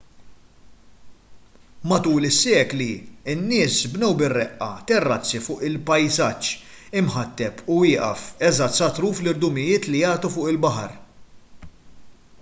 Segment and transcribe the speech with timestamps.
[1.89, 2.93] matul is-sekli
[3.33, 6.49] in-nies bnew bir-reqqa terrazzi fuq il-pajsaġġ
[7.01, 10.97] imħatteb u wieqaf eżatt sa truf l-irdumijiet li jagħtu fuq il-baħar